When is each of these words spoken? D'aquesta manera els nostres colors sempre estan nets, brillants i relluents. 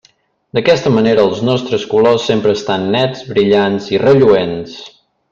D'aquesta 0.57 0.91
manera 0.93 1.25
els 1.31 1.41
nostres 1.49 1.83
colors 1.91 2.25
sempre 2.29 2.55
estan 2.59 2.87
nets, 2.95 3.21
brillants 3.35 3.91
i 3.97 4.01
relluents. 4.05 4.79